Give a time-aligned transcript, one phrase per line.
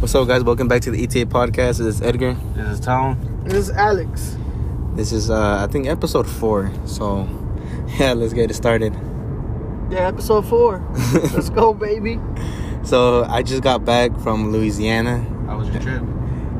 [0.00, 0.42] What's up, guys?
[0.42, 1.76] Welcome back to the ETA podcast.
[1.76, 2.32] This is Edgar.
[2.54, 3.42] This is Tom.
[3.44, 4.34] This is Alex.
[4.94, 6.72] This is, uh, I think, episode four.
[6.86, 7.28] So,
[7.98, 8.94] yeah, let's get it started.
[9.90, 10.82] Yeah, episode four.
[11.34, 12.18] Let's go, baby.
[12.82, 15.18] So, I just got back from Louisiana.
[15.46, 16.02] How was your trip?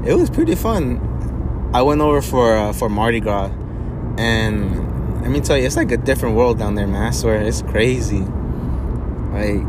[0.05, 1.71] It was pretty fun.
[1.73, 3.47] I went over for uh, for Mardi Gras,
[4.19, 7.05] and let me tell you, it's like a different world down there, man.
[7.05, 8.21] I swear, it's crazy.
[9.33, 9.65] Like,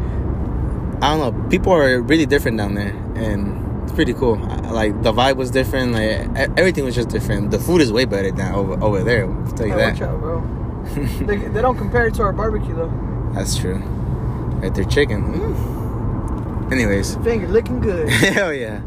[1.01, 3.60] I don't know, people are really different down there, and it's
[4.01, 4.37] pretty cool.
[4.73, 7.51] Like the vibe was different, like everything was just different.
[7.51, 9.31] The food is way better than over over there.
[9.31, 9.93] I'll tell you Oh, that.
[9.93, 10.41] watch out, bro.
[11.27, 12.91] they, they don't compare it to our barbecue though.
[13.35, 13.77] That's true.
[13.77, 15.21] Right there, chicken.
[15.21, 16.71] Mm.
[16.71, 18.09] Anyways, Finger looking good.
[18.37, 18.81] hell yeah.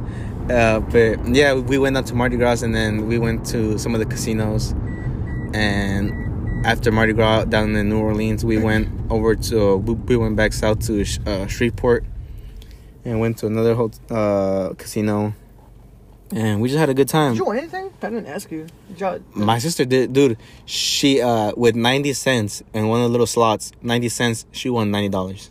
[0.50, 3.94] Uh, but yeah, we went out to Mardi Gras and then we went to some
[3.94, 4.72] of the casinos.
[5.54, 10.34] And after Mardi Gras down in New Orleans, we went over to we, we went
[10.34, 12.04] back south to uh, Shreveport
[13.04, 15.34] and went to another hot- uh, casino.
[16.32, 17.32] And we just had a good time.
[17.32, 17.92] Did you want anything?
[18.02, 18.66] I didn't ask you.
[18.88, 20.36] Did y'all- My sister did, dude.
[20.64, 24.46] She uh with ninety cents in one of the little slots, ninety cents.
[24.50, 25.50] She won ninety dollars.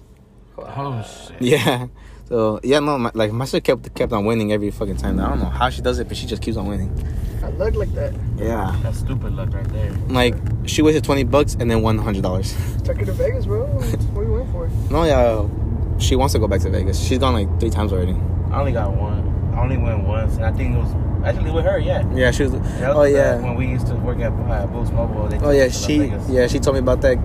[0.58, 1.42] Oh shit.
[1.42, 1.88] Yeah.
[2.28, 5.20] So yeah, no, my, like my sister kept kept on winning every fucking time.
[5.20, 6.92] I don't know how she does it, but she just keeps on winning.
[7.44, 8.14] I look like that.
[8.38, 8.76] Yeah.
[8.82, 9.92] That's stupid luck right there.
[10.10, 12.56] Like she wasted twenty bucks and then won hundred dollars.
[12.84, 13.66] Took her to Vegas, bro.
[13.68, 14.70] What are you waiting for?
[14.92, 15.48] No, yeah.
[16.00, 17.00] She wants to go back to Vegas.
[17.02, 18.16] She's gone like three times already.
[18.52, 19.52] I only got one.
[19.56, 20.92] I only went once, and I think it was
[21.26, 21.78] actually with her.
[21.80, 22.04] Yeah.
[22.14, 22.52] Yeah, she was.
[22.54, 23.36] That was Oh the- yeah.
[23.42, 25.28] When we used to work at uh, Boost Mobile.
[25.28, 26.28] They Oh yeah, she Vegas.
[26.30, 27.18] yeah she told me about that.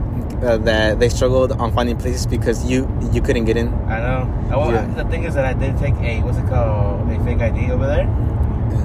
[0.42, 3.68] Uh, that they struggled on finding places because you you couldn't get in.
[3.88, 4.48] I know.
[4.52, 4.86] I, well, Yeah.
[5.02, 7.86] The thing is that I did take a what's it called a fake ID over
[7.86, 8.06] there,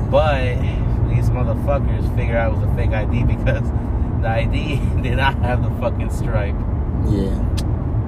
[0.09, 0.55] but
[1.13, 3.69] these motherfuckers figured out it was a fake ID because
[4.21, 6.55] the ID did not have the fucking stripe,
[7.07, 7.37] Yeah.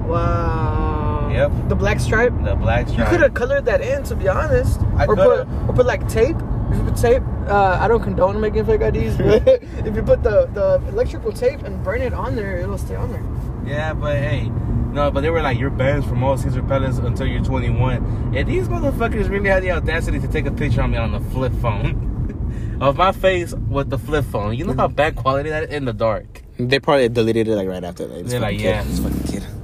[0.06, 1.15] Wow.
[1.30, 1.68] Yep.
[1.68, 2.32] The black stripe.
[2.44, 3.06] the black stripe.
[3.06, 4.80] You could have colored that in, to be honest.
[4.96, 5.64] I or put coulda.
[5.68, 6.36] or put like tape.
[6.70, 9.46] If you put tape, uh, I don't condone making fake IDs, but
[9.86, 13.12] if you put the, the electrical tape and burn it on there, it'll stay on
[13.12, 13.24] there.
[13.64, 14.50] Yeah, but hey,
[14.92, 18.34] no, but they were like, you're banned from all Caesar Palace until you're 21.
[18.34, 21.20] And these motherfuckers really had the audacity to take a picture of me on the
[21.30, 22.76] flip phone.
[22.80, 24.54] of my face with the flip phone.
[24.54, 26.42] You know how bad quality that is in the dark.
[26.58, 28.06] They probably deleted it like right after.
[28.06, 28.82] Like, this They're fucking like, kid, yeah.
[28.84, 29.55] this fucking kid.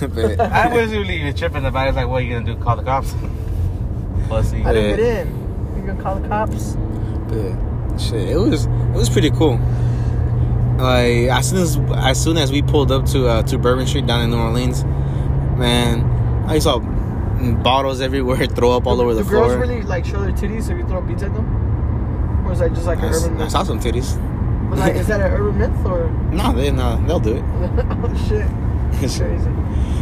[0.14, 1.90] but I wasn't really even tripping about it.
[1.90, 2.62] It's like, what are you gonna do?
[2.62, 3.14] Call the cops?
[4.28, 4.64] Pussy.
[4.64, 4.96] I didn't Yeah.
[4.96, 5.76] get in.
[5.80, 6.76] You gonna call the cops?
[7.28, 9.58] But shit, it was it was pretty cool.
[10.78, 14.06] Like as soon as as soon as we pulled up to uh, to Bourbon Street
[14.06, 14.84] down in New Orleans,
[15.58, 16.04] man,
[16.48, 16.78] I saw
[17.62, 19.48] bottles everywhere, throw up all over the, the floor.
[19.48, 22.46] girls really like show their titties so you throw beads at them?
[22.46, 23.50] Or is that just like I, an s- urban I myth?
[23.52, 24.18] saw some titties.
[24.70, 26.08] But like, is that an urban myth or?
[26.32, 27.44] No, they no, they'll do it.
[27.44, 28.46] oh shit!
[28.98, 29.50] Crazy.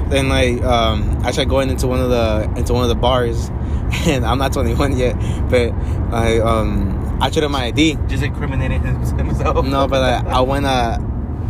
[0.09, 3.49] then like um, I tried going into one of the into one of the bars,
[4.07, 5.15] and I'm not 21 yet,
[5.49, 5.73] but
[6.13, 7.99] I um I showed him my ID.
[8.07, 8.83] Just incriminating
[9.19, 9.67] himself.
[9.67, 10.67] No, but uh, I went.
[10.67, 10.99] Uh,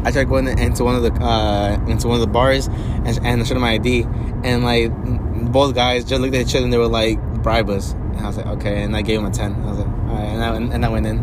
[0.04, 3.40] I tried going into one of the uh, into one of the bars and, and
[3.40, 4.02] I showed him my ID,
[4.44, 4.92] and like
[5.52, 8.26] both guys just looked at each other and they were like bribe us, and I
[8.26, 9.54] was like okay, and I gave him a ten.
[9.62, 11.18] I was like all right, and I and I went in,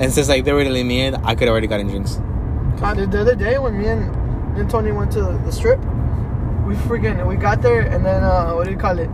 [0.00, 2.20] and since like they were letting me in, I could already gotten drinks.
[2.82, 4.23] Uh, the, the other day when me and,
[4.56, 5.78] and Tony went to the strip,
[6.64, 9.10] we freaking we got there and then uh, what do you call it?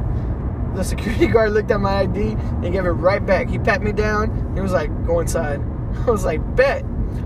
[0.74, 3.48] The security guard looked at my ID and gave it right back.
[3.48, 4.52] He pat me down.
[4.54, 5.60] He was like, "Go inside."
[6.06, 6.84] I was like, "Bet."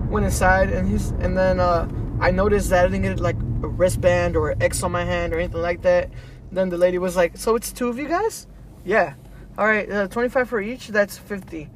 [0.09, 1.87] Went inside and he's and then uh,
[2.19, 5.39] I noticed that I didn't get like a wristband or X on my hand or
[5.39, 6.09] anything like that.
[6.51, 8.47] Then the lady was like, "So it's two of you guys?"
[8.83, 9.13] Yeah.
[9.57, 10.87] All right, uh, twenty five for each.
[10.87, 11.69] That's fifty.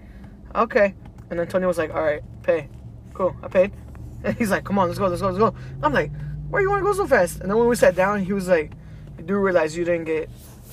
[0.56, 0.95] Okay.
[1.29, 2.69] And then Tony was like, "All right, pay."
[3.13, 3.35] Cool.
[3.44, 3.71] I paid.
[4.21, 6.11] And he's like, "Come on, let's go, let's go, let's go." I'm like,
[6.50, 8.48] "Where you want to go so fast?" And then when we sat down, he was
[8.48, 8.72] like,
[9.18, 10.30] "I do realize you didn't get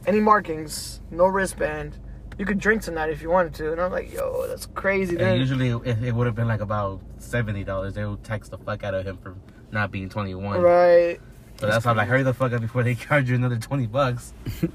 [0.07, 1.97] any markings, no wristband.
[2.39, 5.39] You could drink tonight if you wanted to." And I'm like, "Yo, that's crazy." And
[5.39, 7.95] usually it, it would have been like about seventy dollars.
[7.95, 9.35] They would tax the fuck out of him for
[9.73, 10.61] not being twenty one.
[10.63, 11.21] right.
[11.59, 13.87] So that's why I'm like, hurry the fuck up before they charge you another twenty
[13.87, 14.35] bucks.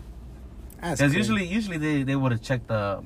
[0.82, 3.04] That's Because usually, usually they, they would have checked the,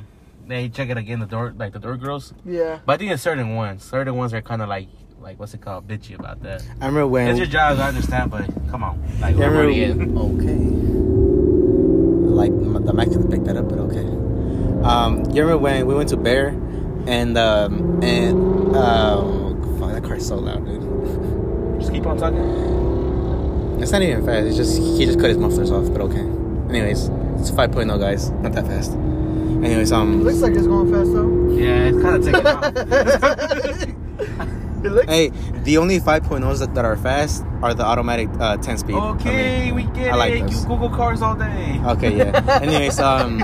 [0.47, 2.33] they check it again the door like the door girls.
[2.45, 2.79] Yeah.
[2.85, 3.83] But I think it's certain ones.
[3.83, 4.87] Certain ones are kind of like
[5.19, 6.61] like what's it called, bitchy about that.
[6.81, 7.29] I remember when.
[7.29, 10.59] It's your job, I understand, but come on, like I we're remember already okay.
[12.35, 12.51] Like
[12.85, 14.05] the mic didn't pick that up, but okay.
[14.85, 16.49] Um, you remember when we went to Bear,
[17.07, 19.21] and um, and uh,
[19.79, 21.79] fuck that car's so loud, dude.
[21.79, 23.81] Just keep on talking.
[23.81, 24.47] It's not even fast.
[24.47, 26.21] It's just he just cut his mufflers off, but okay.
[26.69, 27.09] Anyways,
[27.39, 28.31] it's 5.0, guys.
[28.31, 28.91] Not that fast.
[28.91, 31.51] Anyways, um, Looks like it's going fast though.
[31.51, 32.47] Yeah, it's kind of taking
[34.47, 34.55] off.
[35.07, 35.29] Hey,
[35.63, 38.95] the only 5.0s that, that are fast are the automatic uh, 10 speed.
[38.95, 40.41] I Okay, mean, we get I like it.
[40.41, 40.61] those.
[40.63, 41.79] You Google cars all day.
[41.85, 42.59] Okay, yeah.
[42.61, 43.41] anyways, um,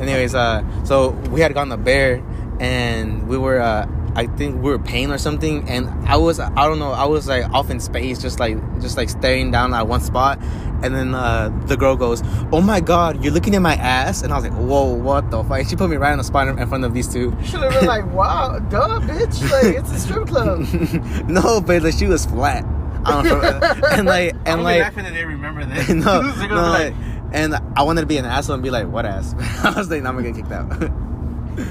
[0.00, 2.22] anyways, uh, so we had gone to Bear,
[2.60, 6.50] and we were, uh, I think we were paying or something, and I was, I
[6.68, 9.88] don't know, I was like off in space, just like, just like staring down at
[9.88, 10.38] one spot,
[10.82, 14.32] and then uh, the girl goes, "Oh my God, you're looking at my ass," and
[14.32, 16.58] I was like, "Whoa, what the fuck?" She put me right on the spot in
[16.58, 17.34] in front of these two.
[17.40, 19.42] You should have been like, wow, duh, bitch.
[19.50, 20.60] Like, it's a strip club.
[21.28, 22.64] no, but like she was flat.
[23.04, 24.80] I don't know, and like, I'm and like.
[24.82, 25.88] laughing that they remember that.
[25.88, 26.94] no, They're no, gonna like,
[27.32, 29.34] and I wanted to be an asshole and be like, "What ass?"
[29.64, 30.70] I was like, "No, I'm gonna get kicked out."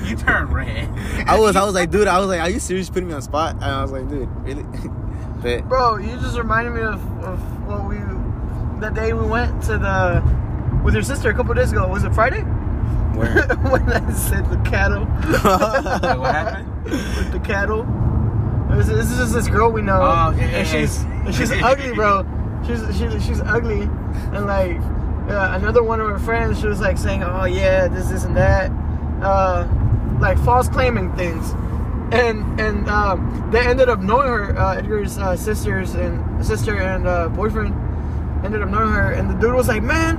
[0.05, 0.89] you turn red.
[1.27, 3.19] I was, I was like, "Dude," I was like, "Are you serious putting me on
[3.19, 4.63] the spot?" And I was like, "Dude, really?"
[5.41, 7.95] but Bro, you just reminded me of, of what we,
[8.81, 11.87] the day we went to the, with your sister a couple days ago.
[11.87, 12.41] Was it Friday?
[12.41, 13.43] where?
[13.69, 15.05] when I said the cattle.
[15.43, 16.67] Like, what happened?
[16.85, 17.83] with the cattle.
[18.69, 20.59] Was- This is just this girl we know, Oh, okay.
[20.61, 22.25] and she's and she's ugly, bro.
[22.65, 24.77] She's she's she's ugly, and like
[25.29, 28.35] uh, another one of her friends, she was like saying, "Oh yeah, this, this, and
[28.37, 28.71] that,"
[29.21, 29.67] uh,
[30.19, 31.51] like false claiming things,
[32.13, 34.57] and and um, they ended up knowing her.
[34.57, 37.73] Uh, Edgar's uh, sisters and sister and uh, boyfriend
[38.43, 40.17] ended up knowing her, and the dude was like, "Man,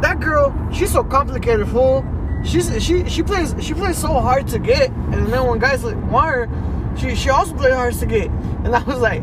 [0.00, 2.04] that girl, she's so complicated, fool.
[2.44, 5.96] She's she she plays she plays so hard to get, and then when guys like
[6.10, 8.26] want her, she she also plays hard to get."
[8.64, 9.22] And I was like,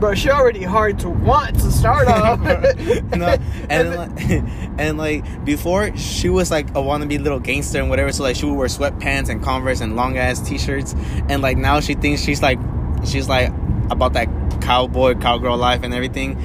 [0.00, 2.50] "Bro, she already hard to want to start off." no,
[3.68, 8.10] and then, like, and like before she was like a wannabe little gangster and whatever.
[8.12, 10.94] So like she would wear sweatpants and Converse and long ass t-shirts,
[11.28, 12.58] and like now she thinks she's like
[13.04, 13.52] she's like
[13.90, 14.28] about that
[14.62, 16.36] cowboy cowgirl life and everything.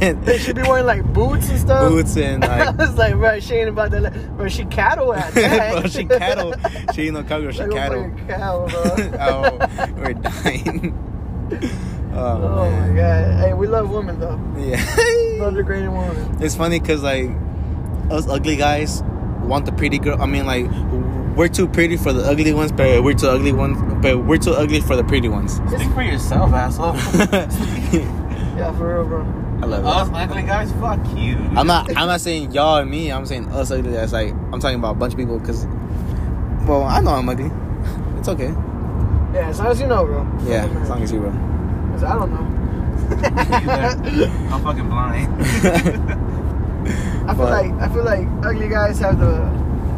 [0.00, 1.88] they should be wearing like boots and stuff.
[1.90, 4.02] Boots and like, I was like, bro, she ain't about that.
[4.02, 5.80] li- Bro, she cattle at that.
[5.80, 6.54] Bro, she cattle.
[6.94, 7.52] She ain't no cowgirl.
[7.52, 8.10] She Like cattle.
[8.28, 10.94] cow, oh, we're dying.
[12.14, 13.38] Oh, Oh my god.
[13.40, 14.40] Hey, we love women though.
[14.58, 14.76] Yeah.
[15.44, 16.42] Love the great woman.
[16.42, 17.28] It's funny because like
[18.10, 19.02] us ugly guys
[19.42, 20.20] want the pretty girl.
[20.20, 20.66] I mean, like
[21.36, 23.76] we're too pretty for the ugly ones, but we're too ugly ones.
[24.02, 25.56] But we're too ugly for the pretty ones.
[25.68, 26.96] Speak for yourself, asshole.
[28.56, 29.20] Yeah, for real, bro.
[29.62, 30.14] I love Us it.
[30.14, 31.36] ugly guys, fuck you.
[31.54, 31.90] I'm not.
[31.94, 33.12] I'm not saying y'all and me.
[33.12, 34.14] I'm saying us ugly guys.
[34.14, 35.38] Like I'm talking about a bunch of people.
[35.40, 35.66] Cause,
[36.66, 37.50] well, I know I'm ugly.
[38.18, 38.48] It's okay.
[39.34, 40.26] Yeah, as long as you know, bro.
[40.46, 41.30] Yeah, as long as you bro.
[41.30, 42.46] 'Cause I don't know.
[44.54, 45.42] I'm fucking blind.
[47.28, 49.42] I feel But- like I feel like ugly guys have the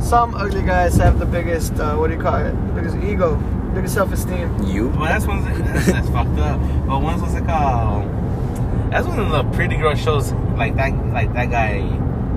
[0.00, 2.52] some ugly guys have the biggest uh, what do you call it?
[2.74, 3.36] Biggest ego,
[3.74, 4.62] biggest self esteem.
[4.64, 4.88] You.
[4.88, 5.44] well, that's one.
[5.44, 6.60] That's, that's fucked up.
[6.86, 8.04] But once what's it called?
[8.90, 11.76] That's when the pretty girl shows like that, like that guy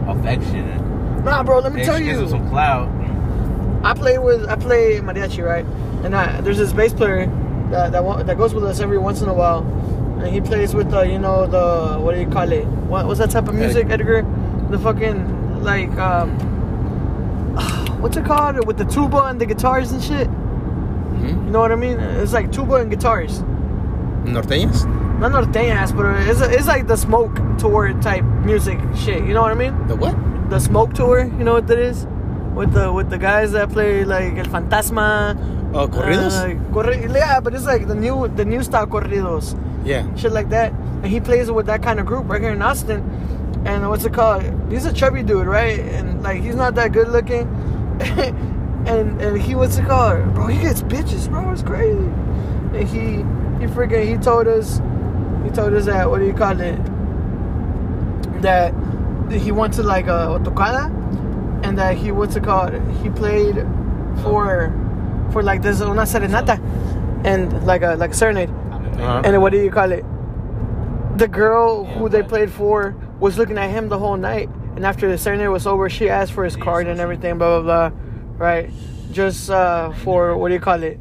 [0.08, 1.24] affection.
[1.24, 1.60] Nah, bro.
[1.60, 2.90] Let me And tell she gives him you, some clout.
[3.84, 5.66] I play with I play mariachi, right?
[6.04, 7.26] And I, there's this bass player
[7.72, 9.60] that that, that goes with us every once in a while,
[10.20, 12.66] and he plays with the you know the what do you call it?
[12.66, 14.24] What, what's that type of music, Edgar?
[14.70, 16.38] The fucking like um,
[18.02, 18.66] what's it called?
[18.66, 20.28] With the tuba and the guitars and shit.
[20.28, 21.28] Hmm?
[21.28, 22.00] You know what I mean?
[22.00, 23.42] It's like tuba and guitars.
[24.24, 24.86] Norteñas.
[25.20, 29.24] Not norteñas, but it's, it's like the smoke tour type music shit.
[29.24, 29.88] You know what I mean?
[29.88, 30.16] The what?
[30.50, 31.26] The smoke tour.
[31.26, 32.08] You know what that is?
[32.56, 35.38] With the with the guys that play like El Fantasma.
[35.74, 36.34] Oh, corridos.
[36.34, 39.56] Uh, corri- yeah, but it's like the new the new style corridos,
[39.86, 40.14] yeah.
[40.16, 40.74] shit like that.
[40.74, 43.02] And he plays with that kind of group right here in Austin.
[43.66, 44.44] And what's it called?
[44.72, 45.80] He's a chubby dude, right?
[45.80, 47.48] And like he's not that good looking.
[48.88, 50.34] and and he what's it called?
[50.34, 51.52] Bro, he gets bitches, bro.
[51.52, 51.98] It's crazy.
[51.98, 53.18] And he
[53.60, 54.82] he freaking he told us
[55.44, 56.78] he told us that what do you call it?
[58.42, 58.74] That
[59.32, 60.86] he went to like a tocada
[61.64, 62.74] and that he what's it called?
[63.04, 63.56] He played
[64.24, 64.74] for
[65.32, 66.60] for like this una serenata
[67.24, 68.50] and like a like a serenade.
[68.50, 69.22] Uh-huh.
[69.24, 70.04] And what do you call it?
[71.18, 74.50] The girl who they played for was looking at him the whole night.
[74.76, 77.90] And after the serenade was over, she asked for his card and everything, blah blah
[77.90, 78.00] blah.
[78.38, 78.70] Right?
[79.12, 81.00] Just uh, for what do you call it?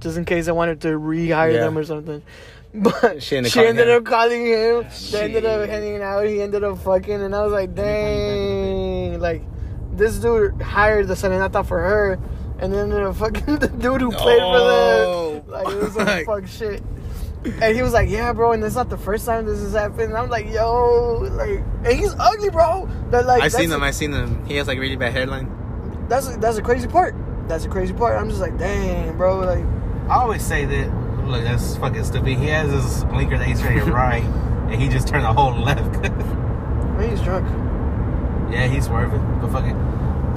[0.00, 1.60] Just in case I wanted to rehire Yeah.
[1.60, 2.22] them or something.
[2.74, 4.76] But She she ended ended, calling him.
[4.78, 5.10] up calling him.
[5.12, 6.24] They ended up hanging out.
[6.26, 9.42] He ended up fucking, and I was like, dang, like
[9.92, 12.18] this dude hired the serenata for her,
[12.60, 15.42] and then the fucking the dude who played No.
[15.42, 16.82] for them, like it was some Like- fuck shit.
[17.44, 20.10] And he was like, "Yeah, bro," and it's not the first time this has happened.
[20.12, 23.74] And I'm like, "Yo, like, and he's ugly, bro." That like, I that's seen a-
[23.74, 23.82] him.
[23.82, 24.44] I seen him.
[24.46, 25.50] He has like really bad hairline.
[26.08, 27.14] That's that's a crazy part.
[27.48, 28.16] That's a crazy part.
[28.16, 29.40] I'm just like, dang, bro.
[29.40, 29.64] Like,
[30.08, 31.26] I always say that.
[31.26, 32.38] Look, that's fucking stupid.
[32.38, 34.22] He has his blinker that he's turning right,
[34.70, 36.00] and he just turned the whole left.
[36.02, 37.46] man, he's drunk.
[38.52, 39.20] yeah, he's swerving.
[39.40, 39.76] But fucking,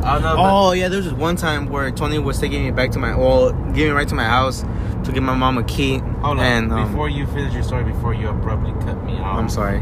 [0.07, 0.35] Oh no.
[0.37, 3.15] Oh yeah, there was this one time where Tony was taking me back to my
[3.15, 4.63] well, getting me right to my house
[5.03, 5.97] to give my mom a key.
[5.97, 6.45] but, hold on.
[6.45, 9.79] and um, before you finish your story, before you abruptly cut me off, I'm sorry.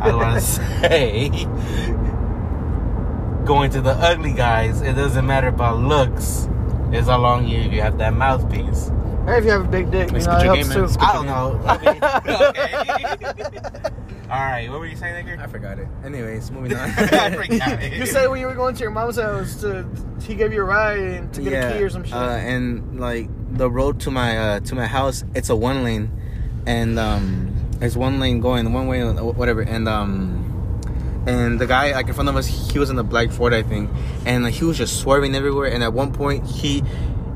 [0.00, 1.28] I want to say,
[3.44, 6.48] going to the ugly guys, it doesn't matter about looks.
[6.92, 8.90] It's how long you you have that mouthpiece.
[9.26, 11.00] Hey, if you have a big dick, you know, it helps too.
[11.00, 11.60] I don't know.
[11.66, 13.95] I mean, okay.
[14.28, 14.68] All right.
[14.68, 15.86] What were you saying, I forgot it.
[16.04, 16.90] Anyways, moving on.
[16.90, 17.92] I forgot it.
[17.92, 19.86] You said when you were going to your mom's house to
[20.22, 22.14] he gave you a ride and to get a key or some shit.
[22.14, 26.10] Uh, and like the road to my uh, to my house, it's a one lane,
[26.66, 29.60] and um, it's one lane going one way, whatever.
[29.60, 30.42] And um,
[31.26, 33.62] and the guy like in front of us, he was in the black Ford, I
[33.62, 33.90] think,
[34.24, 35.70] and like, he was just swerving everywhere.
[35.70, 36.82] And at one point, he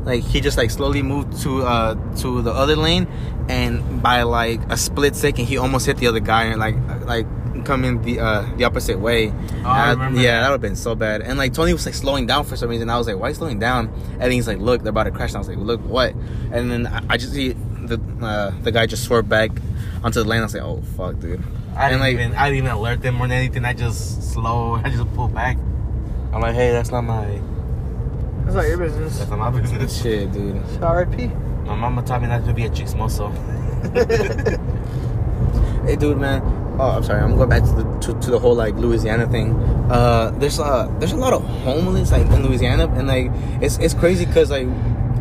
[0.04, 3.06] like he just like slowly moved to uh to the other lane,
[3.48, 6.76] and by like a split second, he almost hit the other guy and like
[7.06, 7.26] like
[7.64, 9.30] coming the uh the opposite way.
[9.30, 10.40] Oh, I Uh, remember yeah, that.
[10.40, 11.20] that would have been so bad.
[11.20, 12.88] And like Tony was like slowing down for some reason.
[12.88, 13.92] I was like, why are you slowing down?
[14.20, 15.30] And he's like, look, they're about to crash.
[15.30, 16.14] And I was like, look, what?
[16.52, 19.50] And then I, I just see the uh, the guy just swerved back
[20.02, 20.40] onto the lane.
[20.40, 21.42] I was like, oh fuck, dude.
[21.76, 23.64] I didn't and like, even I didn't even alert them or anything.
[23.66, 24.74] I just slow.
[24.84, 25.58] I just pulled back.
[26.32, 27.40] I'm like, hey, that's not my
[28.50, 29.16] It's not your business.
[29.16, 30.02] that's not my business.
[30.02, 30.60] shit, dude.
[30.82, 31.28] R.I.P.
[31.66, 33.30] My mama taught me not to be a chismoso.
[35.86, 36.42] Hey, dude, man.
[36.80, 37.22] Oh, I'm sorry.
[37.22, 39.54] I'm going back to the to, to the whole like Louisiana thing.
[39.88, 43.30] Uh, there's uh there's a lot of homeless like in Louisiana, and like
[43.62, 44.66] it's it's crazy because like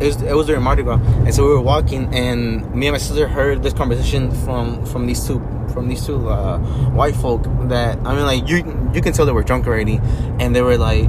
[0.00, 2.94] it was, it was during Mardi Gras, and so we were walking, and me and
[2.94, 5.38] my sister heard this conversation from from these two
[5.72, 6.58] from these two uh,
[6.90, 8.56] white folk that I mean like you
[8.92, 10.00] you can tell they were drunk already,
[10.40, 11.08] and they were like,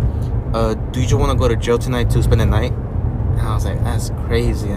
[0.53, 3.41] uh, "Do you just want to go to jail tonight to spend the night?" And
[3.41, 4.69] I was like, "That's crazy."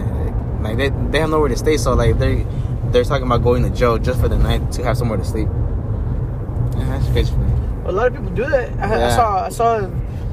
[0.61, 2.47] Like they they have nowhere to stay, so like they
[2.91, 5.49] they're talking about going to jail just for the night to have somewhere to sleep.
[6.77, 7.53] Yeah, that's crazy for me.
[7.87, 8.73] A lot of people do that.
[8.81, 9.89] I, I saw I saw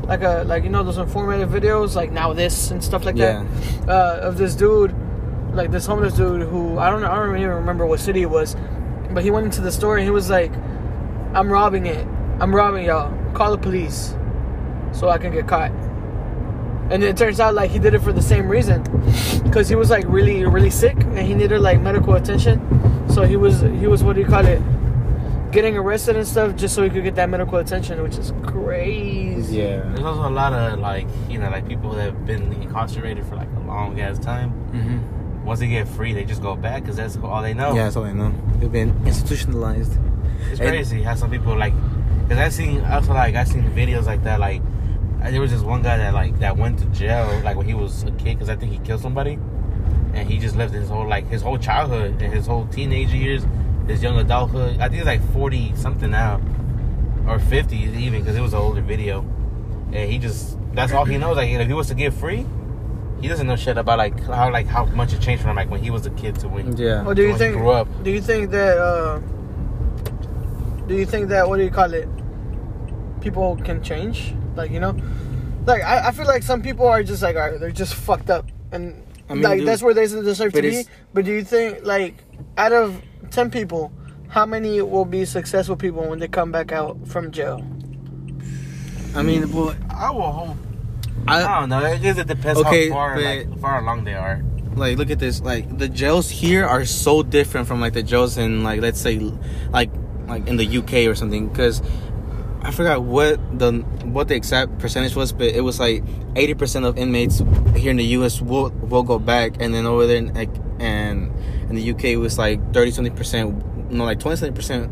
[0.08, 3.46] like a like you know those informative videos like now this and stuff like Yeah.
[3.86, 4.96] that uh, of this dude
[5.54, 8.30] like this homeless dude who I don't know I don't even remember what city it
[8.30, 8.56] was,
[9.12, 10.52] but he went into the store and he was like,
[11.34, 12.08] "I'm robbing it.
[12.40, 13.12] I'm robbing y'all.
[13.34, 14.16] Call the police,
[14.92, 15.72] so I can get caught."
[16.92, 18.84] And it turns out like he did it for the same reason,
[19.44, 22.60] because he was like really really sick and he needed like medical attention.
[23.10, 24.62] So he was he was what do you call it?
[25.52, 29.58] Getting arrested and stuff just so he could get that medical attention, which is crazy.
[29.58, 29.82] Yeah.
[29.82, 33.36] There's also a lot of like you know like people that have been incarcerated for
[33.36, 34.52] like a long ass time.
[34.74, 35.46] Mm-hmm.
[35.46, 37.74] Once they get free, they just go back because that's all they know.
[37.74, 38.32] Yeah, that's all they know.
[38.60, 39.98] They've been institutionalized.
[40.52, 41.74] It's And- crazy how some people like,
[42.30, 44.40] cause I seen also like I seen videos like that.
[44.40, 44.66] Like I-
[45.30, 48.04] there was this one guy that like that went to jail like when he was
[48.04, 49.34] a kid, cause I think he killed somebody,
[50.14, 53.46] and he just lived his whole like his whole childhood and his whole teenage years,
[53.88, 54.78] his young adulthood.
[54.80, 56.42] I think he's like forty something now,
[57.28, 59.22] or fifty even, cause it was an older video,
[59.94, 61.38] and he just that's all he knows.
[61.38, 62.46] Like if he was to get free.
[63.22, 65.80] He doesn't know shit about like how like how much it changed from like when
[65.84, 67.04] he was a kid to when Yeah.
[67.04, 67.56] Well, do you you think?
[67.56, 67.88] grew up.
[68.04, 68.80] Do you think that?
[68.80, 69.20] uh
[70.88, 71.48] Do you think that?
[71.48, 72.10] What do you call it?
[73.22, 74.96] People can change, like you know,
[75.66, 78.30] like I, I feel like some people are just like, all right, they're just fucked
[78.30, 80.84] up, and I mean, like dude, that's where they deserve to be.
[81.14, 82.24] But do you think, like,
[82.58, 83.92] out of ten people,
[84.30, 87.66] how many will be successful people when they come back out from jail?
[89.16, 90.58] I mean, well, I will hope.
[91.28, 91.78] I I don't know.
[91.78, 94.42] I guess it depends Okay, how far but- like far along they are.
[94.76, 95.42] like look at this.
[95.42, 99.20] Like the jails here are so different from like the jails in like let's say
[99.70, 99.92] like
[100.28, 101.48] like in the UK or something.
[101.50, 101.82] Because
[102.64, 103.72] I forgot what the
[104.06, 106.04] what the exact percentage was, but it was like
[106.36, 107.42] eighty percent of inmates
[107.76, 110.50] here in the US will will go back, and then over there in, like
[110.80, 111.32] and
[111.70, 114.92] in the UK it was like thirty something percent, no like twenty something percent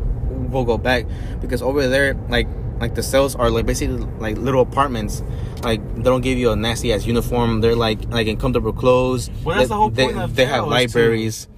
[0.50, 1.06] will go back
[1.40, 2.48] because over there like
[2.80, 5.22] like the cells are like basically like little apartments.
[5.62, 7.60] Like they don't give you a nasty ass uniform.
[7.60, 9.30] They're like like in comfortable clothes.
[9.44, 11.48] Well, that's They- the whole they, point of They have jail is to- libraries,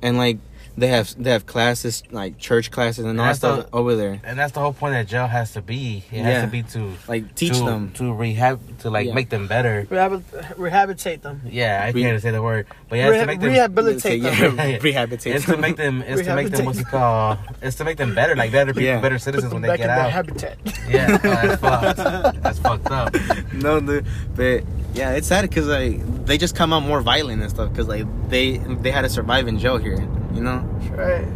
[0.00, 0.38] and like
[0.78, 3.96] they have they have classes like church classes and all that That's the- stuff over
[3.96, 4.20] there.
[4.24, 6.04] And that's the whole point that jail has to be.
[6.12, 6.22] It Yeah.
[6.24, 7.90] has to be to Like teach to, them.
[7.94, 9.14] to rehab to like Yeah.
[9.14, 9.86] make them better.
[9.90, 10.22] Rehab-
[10.56, 11.42] rehabilitate them.
[11.46, 13.48] Yeah, I Re- can't even say the word, but it has Reha- to make them.
[13.50, 14.56] rehabilitate Yeah, them.
[14.58, 14.78] Yeah.
[14.82, 15.34] rehabilitate.
[15.36, 16.02] It's to make them.
[16.06, 16.64] It's to make them.
[16.66, 16.86] What's it Rehabilitate.
[16.86, 17.38] called?
[17.62, 19.00] It's to make them better, like better people, Yeah.
[19.00, 20.12] better citizens when they back get in their out.
[20.12, 20.56] habitat.
[20.88, 22.42] Yeah, oh, that's fucked.
[22.42, 23.14] That's fucked up.
[23.52, 24.06] no, dude,
[24.36, 24.62] but
[24.94, 28.04] yeah, it's sad because like they just come out more violent and stuff because like
[28.28, 29.96] they they had to survive in jail here,
[30.38, 30.58] you know.
[30.96, 31.26] right.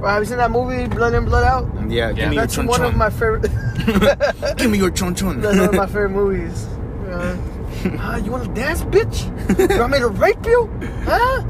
[0.00, 1.64] Well, have you seen that movie Blood In Blood Out?
[1.90, 2.12] Yeah, Yeah.
[2.12, 3.50] give me your That's chon one of my favorite.
[4.58, 5.40] Give me your chon chon.
[5.40, 6.66] That's one of my favorite movies.
[7.84, 9.26] Uh, you want to dance, bitch?
[9.58, 10.70] You want me to rape you?
[11.04, 11.42] Huh?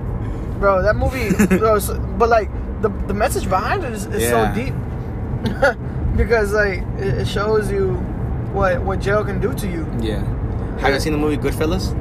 [0.58, 1.28] Bro, that movie.
[1.58, 2.48] Bro, so- but like
[2.80, 4.30] the the message behind it is, is Yeah.
[4.30, 4.74] so deep
[6.16, 7.94] because like it, it shows you
[8.56, 9.84] what what jail can do to you.
[10.00, 10.22] Yeah.
[10.78, 11.92] Have you seen the movie Goodfellas?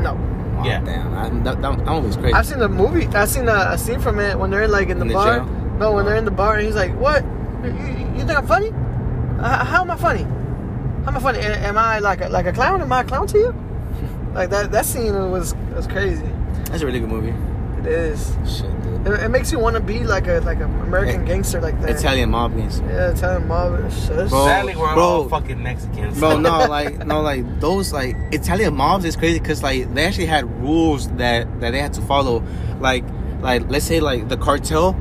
[0.00, 0.16] No.
[0.58, 0.80] Oh, Yeah.
[0.84, 2.34] Damn, I, that, that, that movie's crazy.
[2.34, 3.06] I've seen the movie.
[3.08, 5.38] I've seen a, a scene from it when they're like in the In the bar.
[5.38, 5.44] jail?
[5.78, 7.24] No, when they're in the bar and he's like, "What?
[7.64, 8.70] You, you, you think I'm funny?
[9.40, 10.22] Uh, how am I funny?
[10.22, 11.38] How am I funny?
[11.40, 12.80] A- Am I like a, like a clown?
[12.80, 13.54] Am I a clown to you?
[14.34, 16.24] like that that scene was was crazy.
[16.70, 17.34] That's a really good movie.
[17.84, 18.34] It is.
[18.46, 19.06] Shit, dude.
[19.06, 21.78] It, it makes you want to be like a like an American Eh, gangster like
[21.82, 21.90] that.
[21.90, 22.80] Italian mob games.
[22.80, 23.78] Yeah, Italian mob.
[23.84, 24.46] It's just, Bro.
[24.46, 25.02] Sadly, we're bro.
[25.04, 26.18] all fucking Mexicans.
[26.18, 30.26] Bro, no, like no, like those like Italian mobs is crazy because like they actually
[30.26, 32.42] had rules that that they had to follow.
[32.80, 33.04] Like
[33.40, 34.96] like let's say like the cartel,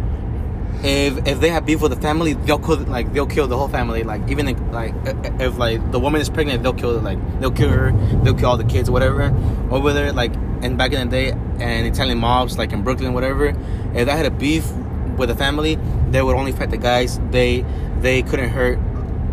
[0.83, 3.69] if if they have beef with the family, they'll kill like they'll kill the whole
[3.69, 4.03] family.
[4.03, 7.51] Like even if, like if, if like the woman is pregnant, they'll kill like they'll
[7.51, 7.91] kill her,
[8.23, 9.33] they'll kill all the kids, whatever.
[9.71, 10.33] Over there, like
[10.63, 13.47] and back in the day, and Italian mobs like in Brooklyn, whatever.
[13.93, 14.71] If I had a beef
[15.17, 15.77] with a family,
[16.09, 17.19] they would only fight the guys.
[17.31, 17.65] They
[17.99, 18.79] they couldn't hurt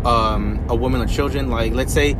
[0.05, 1.49] um, a woman or children.
[1.49, 2.13] Like let's say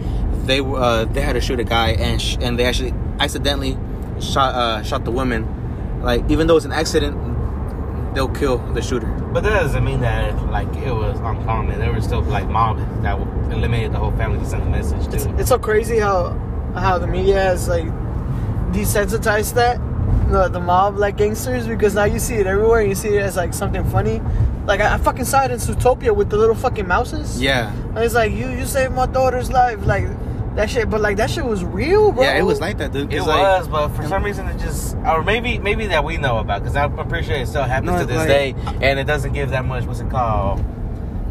[0.46, 3.78] they uh, they had to shoot a guy and sh- and they actually accidentally
[4.20, 6.02] shot uh, shot the woman.
[6.02, 9.08] Like even though it's an accident, they'll kill the shooter.
[9.34, 11.80] But that doesn't mean that like it was uncommon.
[11.80, 13.20] There were still like mobs that
[13.52, 15.36] eliminated the whole family to send a message it's, to.
[15.38, 16.38] it's so crazy how
[16.76, 17.86] how the media has like
[18.72, 19.80] desensitized that
[20.32, 23.36] the the mob like gangsters because now you see it everywhere you see it as
[23.36, 24.22] like something funny.
[24.66, 27.42] Like I, I fucking saw it in Zootopia with the little fucking mouses.
[27.42, 30.06] Yeah, And it's like you you saved my daughter's life, like
[30.56, 30.90] that shit.
[30.90, 32.24] But like that shit was real, bro.
[32.24, 33.12] yeah, it was like that, dude.
[33.12, 36.18] It 'cause, was, like, but for some reason it just, or maybe maybe that we
[36.18, 39.00] know about, because I'm pretty sure it still happens No, to this like- day, and
[39.00, 39.86] it doesn't give that much.
[39.86, 40.64] What's it called?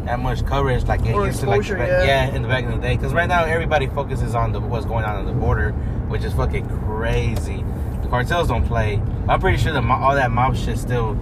[0.05, 2.03] That much coverage like it used to, like exposure, yeah.
[2.03, 2.95] yeah, in the back in the day.
[2.97, 5.73] Because right now everybody focuses on the what's going on on the border,
[6.11, 7.63] which is fucking crazy.
[8.01, 9.01] The cartels don't play.
[9.27, 11.17] I'm pretty sure that all that mob shit still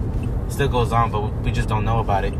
[0.48, 2.34] still goes on, but we just don't know about it.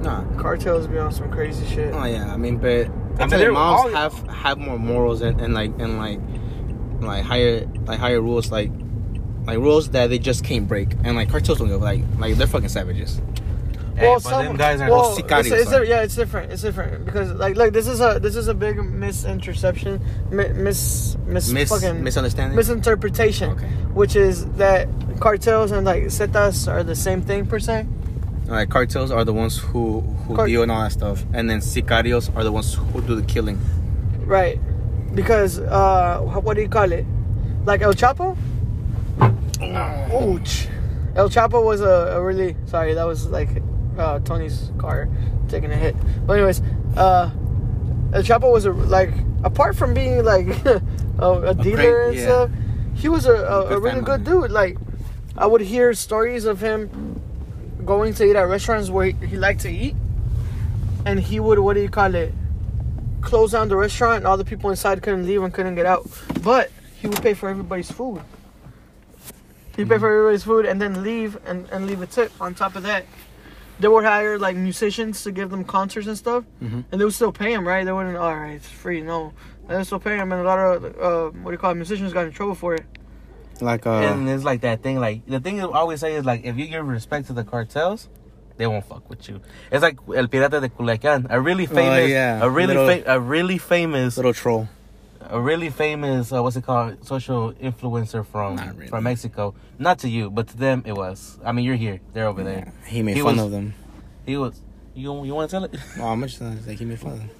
[0.00, 0.24] nah.
[0.38, 1.92] Cartels be on some crazy shit.
[1.94, 5.20] Oh yeah, I mean, but I mean, Italian they're mobs all- have have more morals
[5.20, 6.18] and, and like and like
[7.00, 8.70] like higher like higher rules like
[9.44, 12.46] like rules that they just can't break and like cartels don't go like like they're
[12.46, 13.20] fucking savages.
[14.00, 15.88] Well, but some them guys are well, sicarios, it's, it's, sorry.
[15.88, 16.50] yeah, it's different.
[16.52, 21.16] It's different because like look, this is a this is a big misinterception, mi- mis
[21.26, 22.56] mis, Mis fucking misunderstanding.
[22.56, 23.66] misinterpretation, Okay.
[23.92, 24.88] which is that
[25.20, 27.86] cartels and like zetas are the same thing per se.
[28.46, 31.60] Like cartels are the ones who who Car- deal and all that stuff, and then
[31.60, 33.58] sicarios are the ones who do the killing.
[34.24, 34.58] Right.
[35.14, 37.04] Because uh what do you call it?
[37.66, 38.36] Like El Chapo?
[39.60, 40.68] Ouch.
[41.14, 43.50] El Chapo was a, a really sorry, that was like
[43.98, 45.08] uh Tony's car
[45.48, 45.94] taking a hit.
[46.26, 46.60] But anyways,
[46.96, 47.30] uh
[48.12, 49.10] El Chapo was a like
[49.44, 50.80] apart from being like a,
[51.18, 52.22] a dealer great- and yeah.
[52.24, 52.50] stuff,
[52.94, 54.04] he was a, a, a Good really family.
[54.04, 54.50] good dude.
[54.50, 54.76] Like
[55.36, 57.20] I would hear stories of him
[57.84, 59.96] going to eat at restaurants where he, he liked to eat
[61.04, 62.32] and he would what do you call it?
[63.22, 66.04] close down the restaurant and all the people inside couldn't leave and couldn't get out.
[66.42, 68.20] But he would pay for everybody's food.
[69.76, 72.74] He'd pay for everybody's food and then leave and, and leave a tip on top
[72.74, 73.04] of that.
[73.82, 76.84] They would hire like musicians to give them concerts and stuff, Mhm.
[76.90, 77.84] and they would still pay them, right?
[77.84, 79.00] They wouldn't, all right, it's free.
[79.02, 79.32] No,
[79.68, 81.74] they would still pay them, and a lot of uh, what do you call it,
[81.84, 82.84] musicians got in trouble for it.
[83.60, 84.96] Like uh, and it's like that thing.
[85.06, 88.08] Like the thing I always say is like if you give respect to the cartels,
[88.56, 89.40] they won't fuck with you.
[89.72, 92.40] It's like El Pirata de Culiacan, a really famous, Oh, yeah.
[92.42, 94.68] a really Little- fa- a really famous, little troll.
[95.30, 98.88] A really famous uh, what's it called social influencer from really.
[98.88, 99.54] from Mexico.
[99.78, 101.38] Not to you, but to them it was.
[101.44, 102.72] I mean, you're here, they're over there.
[102.84, 103.74] Yeah, he made He fun was- of them.
[104.26, 104.60] He was.
[104.94, 105.74] You you want to tell it?
[105.98, 106.40] Oh, how much?
[106.40, 107.30] uh, Like he made fun of them.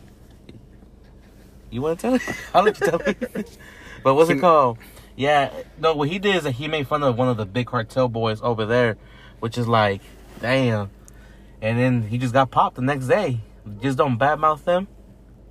[1.70, 2.22] You want to tell it?
[2.54, 3.58] I'll let you tell it.
[4.04, 4.78] but what's He- it called?
[5.16, 5.94] Yeah, no.
[5.94, 8.40] What he did is that he made fun of one of the big cartel boys
[8.42, 8.96] over there,
[9.40, 10.00] which is like,
[10.40, 10.90] damn.
[11.60, 13.40] And then he just got popped the next day.
[13.80, 14.88] Just don't badmouth them,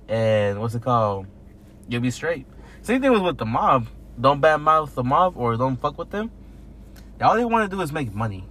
[0.08, 1.26] and what's it called?
[1.88, 2.46] You'll be straight.
[2.82, 3.86] Same thing with with the mob.
[4.20, 6.30] Don't badmouth the mob or don't fuck with them.
[7.20, 8.44] All they want to do is make money.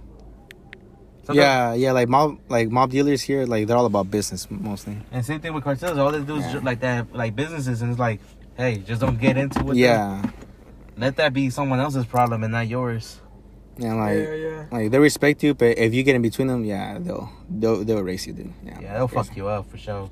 [1.24, 4.98] Sometimes- Yeah, yeah, like mob, like mob dealers here, like they're all about business mostly.
[5.12, 5.96] And same thing with cartels.
[5.98, 6.52] All they do is Yeah.
[6.52, 8.20] ju- like that, like businesses, and it's like,
[8.56, 9.64] hey, just don't get into it.
[9.64, 9.78] with them.
[9.78, 10.22] Yeah,
[10.98, 13.20] Let that be someone else's problem and not yours.
[13.78, 14.64] and like, yeah, yeah.
[14.72, 17.98] like they respect you, but if you get in between them, yeah, they'll they'll they'll
[17.98, 18.52] erase you, dude.
[18.66, 20.10] Yeah, Yeah, they'll fuck you up for sure.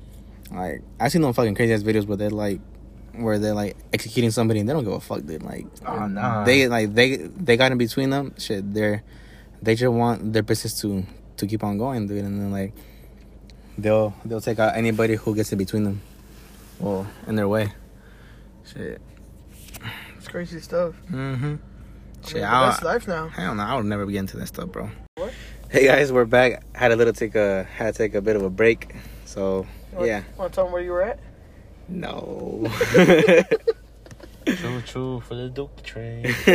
[0.51, 2.59] Like I seen them fucking crazy ass videos where they're like,
[3.13, 5.43] where they're like executing somebody and they don't give a fuck, dude.
[5.43, 6.43] Like, Oh, nah.
[6.43, 8.33] they like they they got in between them.
[8.37, 9.03] Shit, they're
[9.61, 11.05] they just want their business to
[11.37, 12.23] to keep on going, dude.
[12.23, 12.73] And then like
[13.77, 16.01] they'll they'll take out anybody who gets in between them,
[16.79, 17.73] well, in their way.
[18.65, 19.01] Shit.
[20.17, 20.93] It's crazy stuff.
[21.09, 21.45] Mm-hmm.
[21.45, 21.59] I mean,
[22.25, 23.27] Shit, I, that's life now.
[23.29, 24.89] Hell no, I would never get into that stuff, bro.
[25.15, 25.33] What?
[25.69, 26.63] Hey guys, we're back.
[26.75, 28.93] Had a little take a had to take a bit of a break.
[29.25, 31.19] So wanna- yeah, Want to tell them where you were at?
[31.87, 32.71] No.
[34.45, 36.25] Choo choo for the Duke train.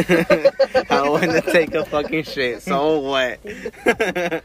[0.90, 2.62] I want to take a fucking shit.
[2.62, 3.38] So what?
[3.44, 4.40] yeah,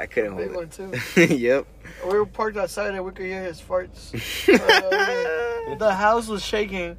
[0.00, 0.92] I couldn't Big hold one too.
[1.34, 1.66] yep.
[2.04, 4.12] We were parked outside and we could hear his farts.
[4.48, 6.96] Uh, the house was shaking.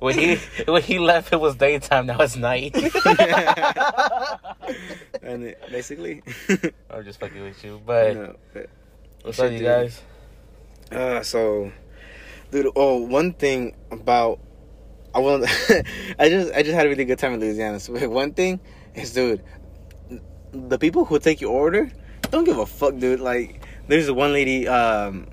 [0.00, 2.06] When he when he left, it was daytime.
[2.06, 2.74] Now it's night.
[5.22, 6.22] and it, basically,
[6.90, 8.34] I'm just fucking with you, but no,
[9.22, 9.66] what's up, you dude.
[9.66, 10.02] guys?
[10.90, 11.72] Uh, so,
[12.50, 12.68] dude.
[12.76, 14.38] Oh, one thing about
[15.14, 15.44] I want.
[16.18, 17.80] I just I just had a really good time in Louisiana.
[17.80, 18.60] So one thing
[18.94, 19.42] is, dude,
[20.52, 21.90] the people who take your order
[22.30, 23.20] don't give a fuck, dude.
[23.20, 25.26] Like, there's one lady um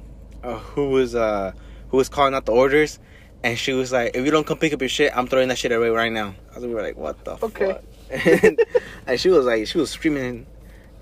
[0.44, 1.52] uh, who was uh
[1.90, 3.00] who was calling out the orders.
[3.44, 5.58] And she was like, "If you don't come pick up your shit, I'm throwing that
[5.58, 7.74] shit away right now." I was we were like, "What the Okay.
[7.74, 7.84] fuck?"
[8.44, 8.60] and,
[9.08, 10.46] and she was like, she was screaming.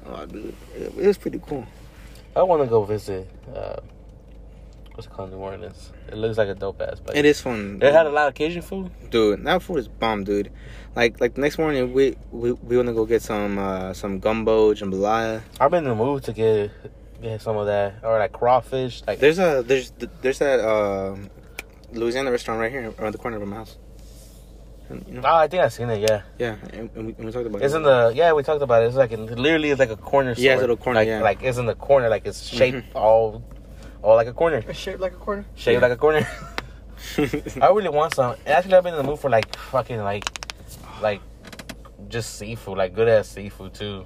[0.06, 1.66] Oh, dude, it, it was pretty cool.
[2.38, 3.30] I want to go visit.
[3.54, 3.82] Uh,
[5.00, 5.94] what's it called, New Orleans?
[6.10, 7.18] It looks like a dope ass place.
[7.18, 7.80] It is fun.
[7.80, 8.92] They had a lot of Cajun food.
[9.10, 10.52] dude that food is bomb dude
[10.94, 14.20] like like the next morning we we, we want to go get some uh some
[14.20, 16.72] gumbo jambalaya I've been in the mood to get
[17.22, 19.04] get some of that or like crawfish.
[19.08, 21.16] Like there's a there's there's that uh
[21.94, 23.78] louisiana restaurant right here around the corner of my house
[24.90, 26.00] and, you know, oh, I think I've seen it.
[26.02, 28.42] Yeah, yeah and, and we, and we talked about it's it in the yeah we
[28.44, 28.88] talked about it.
[28.88, 30.32] It's like in, literally it's like a corner.
[30.32, 30.56] Yeah, it's store.
[30.58, 31.22] a little corner, Like, yeah.
[31.22, 32.10] like it's in the corner.
[32.10, 32.96] Like it's shaped Mhm.
[32.96, 33.44] all
[34.02, 35.46] all like a corner, It's shaped like a corner.
[35.56, 35.88] shaped Yeah.
[35.88, 36.28] like a corner.
[37.18, 38.36] I really want some.
[38.46, 40.26] Actually, I've been in the mood for like fucking like
[41.02, 41.22] like
[42.08, 44.06] just seafood, like good ass seafood too.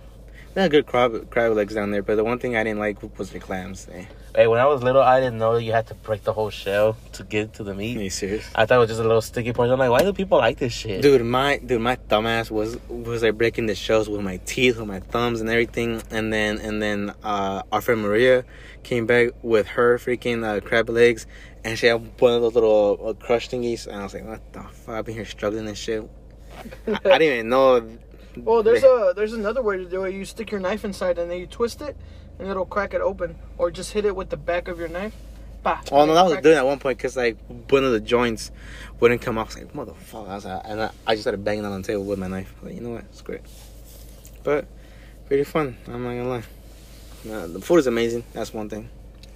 [0.53, 2.97] They had good crab crab legs down there but the one thing i didn't like
[3.17, 4.05] was the clams eh.
[4.35, 6.97] Hey, when I was little, I didn't know you had to break the whole shell
[7.11, 7.97] to get to the meat.
[7.97, 9.71] are you serious I thought it was just a little sticky point.
[9.71, 11.03] I'm like, why do people like this shit?
[11.03, 14.87] Dude, my dude, my dumbass was was like breaking the shells with my teeth, with
[14.87, 18.43] my thumbs and everything, and then and then uh, our friend Maria
[18.81, 21.27] came back with her freaking uh, crab legs,
[21.63, 24.41] and she had one of those little uh, crush thingies, and I was like, what
[24.51, 24.95] the fuck?
[24.95, 26.09] I've been here struggling and shit.
[26.87, 27.87] I, I didn't even know.
[28.37, 30.13] Well, there's a there's another way to do it.
[30.13, 31.95] You stick your knife inside and then you twist it,
[32.39, 35.15] and it'll crack it open, or just hit it with the back of your knife.
[35.61, 36.59] Bah, Oh no, that was doing it.
[36.59, 37.37] at one point because like
[37.69, 38.51] one of the joints
[38.99, 39.55] wouldn't come off.
[39.55, 40.27] I was like, motherfucker!
[40.29, 42.53] I was like, and I, I just started banging on the table with my knife.
[42.63, 43.03] Like, you know what?
[43.11, 43.41] It's great,
[44.43, 44.65] but
[45.27, 45.77] pretty fun.
[45.87, 46.43] I'm not gonna lie.
[47.25, 48.23] Nah, the food is amazing.
[48.33, 48.89] That's one thing.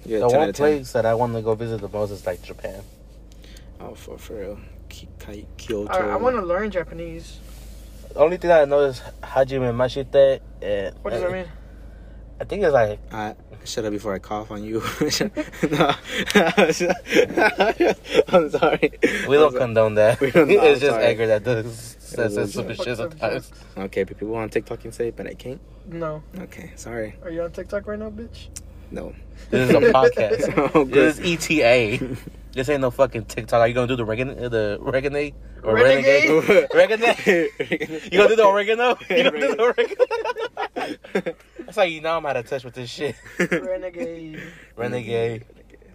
[0.04, 0.64] Yeah, the 10 out one of 10.
[0.76, 2.82] place that I want to go visit the most is like Japan.
[3.80, 4.58] Oh, for for real.
[4.90, 5.92] Ki- Ki- Kyoto.
[5.92, 7.38] I, I want to learn Japanese.
[8.12, 10.40] The only thing I know is Hajime Mashite.
[10.62, 11.46] Eh, and What does that eh, mean?
[12.40, 14.80] I think it's like I shut up before I cough on you.
[15.70, 15.94] no.
[18.28, 18.92] I'm sorry.
[19.28, 20.20] we don't condone that.
[20.20, 21.04] We don't- I'm it's just sorry.
[21.04, 23.52] Edgar that does says I'm that stupid shit sometimes.
[23.76, 25.60] Okay, but people on TikTok can say it, but I can't.
[25.86, 26.22] No.
[26.38, 27.16] Okay, sorry.
[27.22, 28.48] Are you on TikTok right now, bitch?
[28.90, 29.14] No.
[29.50, 30.70] This is a podcast.
[30.74, 31.14] Oh, good.
[31.14, 32.16] This is ETA.
[32.58, 33.60] This ain't no fucking TikTok.
[33.60, 36.28] Are you gonna do the regan the reganade or Renegade?
[36.74, 37.08] renegade?
[37.14, 38.02] Renegade?
[38.10, 38.98] You gonna do the oregano?
[39.08, 41.34] You gonna do the oregano?
[41.60, 43.14] That's how you know I'm out of touch with this shit.
[43.38, 44.42] Renegade.
[44.74, 45.44] Renegade.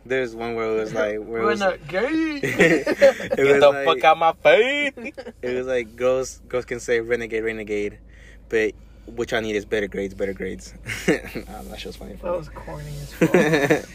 [0.06, 2.44] There's one where it was like where it was, Renegade.
[2.46, 4.94] it Get the like, fuck out my face.
[5.42, 8.00] It was like girls girls can say renegade renegade,
[8.48, 8.72] but
[9.06, 10.74] what y'all need is better grades better grades.
[11.10, 12.14] um, that shit was funny.
[12.14, 13.90] that was corny as fuck.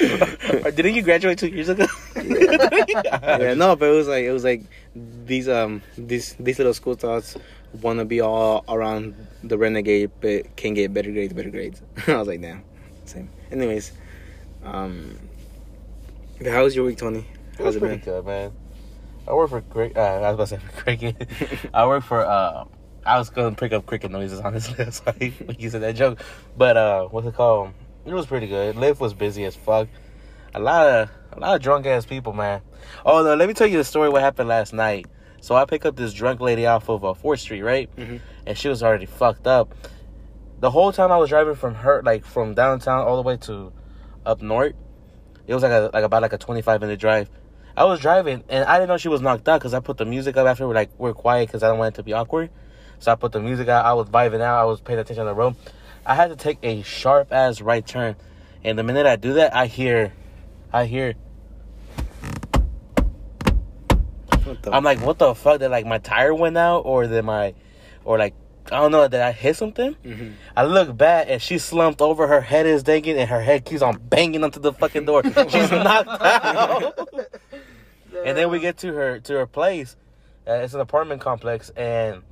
[0.00, 1.86] Or Didn't you graduate two years ago?
[2.16, 4.62] yeah, no, but it was like it was like
[4.94, 7.36] these um these these little school thoughts
[7.80, 11.82] want to be all around the renegade, but can get better grades, better grades.
[12.06, 12.62] I was like, damn,
[13.04, 13.28] same.
[13.50, 13.92] Anyways,
[14.64, 15.18] um,
[16.44, 17.20] how was your week, Tony?
[17.58, 18.04] It was How's it pretty been?
[18.04, 18.52] good, man.
[19.26, 19.96] I work for cricket.
[19.96, 21.28] Uh, I was about to say for cricket.
[21.74, 22.24] I work for.
[22.24, 22.64] Uh,
[23.04, 24.74] I was gonna pick up cricket noises honestly.
[24.76, 26.20] That's why you said that joke.
[26.56, 27.72] But uh, what's it called?
[28.04, 28.76] It was pretty good.
[28.76, 29.88] Lyft was busy as fuck.
[30.54, 32.62] A lot of a lot of drunk ass people, man.
[33.04, 34.08] Oh no, let me tell you the story.
[34.08, 35.06] What happened last night?
[35.40, 37.94] So I pick up this drunk lady off of uh, Fourth Street, right?
[37.96, 38.20] Mhm.
[38.46, 39.74] And she was already fucked up.
[40.60, 43.72] The whole time I was driving from her, like from downtown all the way to
[44.26, 44.72] up north,
[45.46, 47.30] it was like a like about like a twenty five minute drive.
[47.76, 50.04] I was driving and I didn't know she was knocked out because I put the
[50.04, 52.50] music up after we're like we're quiet because I don't want it to be awkward.
[52.98, 53.84] So I put the music out.
[53.84, 54.60] I was vibing out.
[54.60, 55.54] I was paying attention on the road.
[56.06, 58.16] I had to take a sharp ass right turn,
[58.64, 60.12] and the minute I do that, I hear,
[60.72, 61.14] I hear.
[64.72, 65.60] I'm like, what the fuck?
[65.60, 67.54] That like my tire went out, or that my,
[68.04, 68.34] or like
[68.70, 69.94] I don't know, did I hit something?
[70.04, 70.32] Mhm.
[70.56, 72.26] I look back and she slumped over.
[72.26, 75.22] Her head is dangling, and her head keeps on banging onto the fucking door.
[75.48, 76.98] She's knocked out.
[78.24, 79.96] and then we get to her to her place.
[80.46, 82.22] Uh, it's an apartment complex, and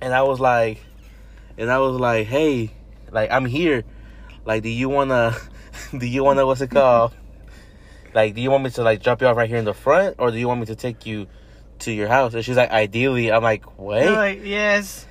[0.00, 0.78] and I was like,
[1.56, 2.70] and I was like, hey,
[3.14, 3.84] like I'm here.
[4.44, 5.34] Like, do you wanna,
[5.98, 7.14] do you wanna what's it called?
[8.14, 10.16] Like, do you want me to like drop you off right here in the front,
[10.18, 11.26] or do you want me to take you
[11.80, 12.34] to your house?
[12.34, 13.32] And she's like, ideally.
[13.32, 14.04] I'm like, wait.
[14.04, 15.06] You're like, yes.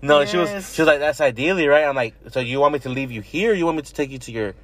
[0.00, 1.84] no, she was she was like, that's ideally, right?
[1.84, 3.52] I'm like, so you want me to leave you here?
[3.52, 4.54] Or you want me to take you to your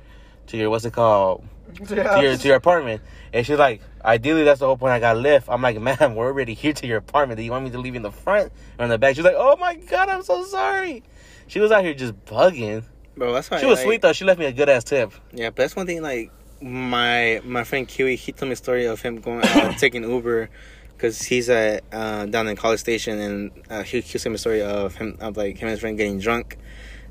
[0.46, 1.44] to your what's it called
[1.86, 3.02] to your to your apartment?
[3.32, 4.92] And she's like, ideally, that's the whole point.
[4.92, 5.44] I got Lyft.
[5.48, 7.36] I'm like, ma'am, we're already here to your apartment.
[7.36, 9.16] Do you want me to leave in the front or in the back?
[9.16, 11.02] She's like, oh my god, I'm so sorry.
[11.48, 12.84] She was out here just bugging.
[13.16, 14.12] Bro, that's why She was like, sweet though.
[14.12, 15.12] She left me a good ass tip.
[15.32, 16.02] Yeah, but that's one thing.
[16.02, 16.30] Like
[16.60, 20.50] my my friend Kiwi, he told me a story of him going uh, taking Uber
[20.96, 24.38] because he's at uh, down in College Station, and uh, he he told me a
[24.38, 26.58] story of him of like him and his friend getting drunk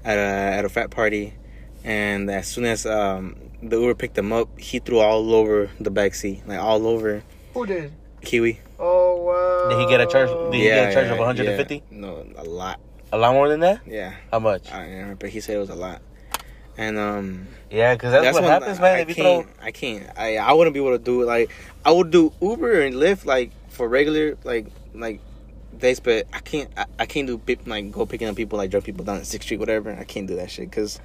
[0.03, 1.33] at a at a frat party,
[1.83, 5.91] and as soon as um, the Uber picked him up, he threw all over the
[5.91, 7.93] back seat, like all over Who did?
[8.21, 8.59] Kiwi.
[8.79, 9.69] Oh wow.
[9.69, 11.75] Did he get a charge- did he get a charge of 150?
[11.75, 11.81] yeah.
[11.91, 12.79] No, a lot.
[13.11, 13.81] A lot more than that.
[13.87, 14.71] Yeah, How much?
[14.71, 16.01] I don't remember, but he said it was a lot.
[16.77, 18.95] And um, Yeah, because that's, what happens, I- man.
[18.97, 20.09] I if you throw, can't, I can't.
[20.17, 21.25] I I wouldn't be able to do it.
[21.25, 21.49] Like
[21.85, 25.21] I would do Uber and Lyft like for regular like like
[25.77, 26.69] days, but I can't.
[26.77, 29.45] I, I can't do like go picking up people like drug people down at Sixth
[29.47, 29.95] Street, whatever.
[29.97, 30.99] I can't do that shit because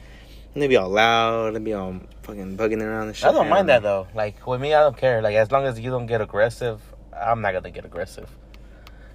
[0.55, 1.55] they be all loud.
[1.55, 3.29] They be all fucking bugging around and shit.
[3.29, 3.51] I don't man.
[3.51, 4.09] mind that though.
[4.15, 5.23] Like with me, I don't care.
[5.23, 6.81] Like as long as you don't get aggressive,
[7.15, 8.29] I'm not gonna get aggressive.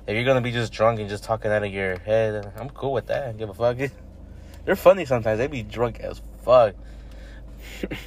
[0.08, 2.94] If you're gonna be just drunk and just talking out of your head, I'm cool
[2.94, 3.24] with that.
[3.24, 3.78] I don't give a fuck.
[4.66, 5.38] They're funny sometimes.
[5.40, 6.76] They be drunk as fuck.
[7.82, 7.98] but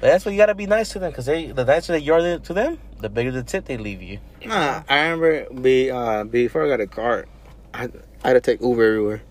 [0.00, 2.38] that's what you gotta be nice to them, cause they the nicer that you are
[2.38, 4.18] to them, the bigger the tip they leave you.
[4.44, 7.26] Nah, I remember be uh before I got a car,
[7.74, 7.88] I
[8.24, 9.22] I had to take Uber everywhere.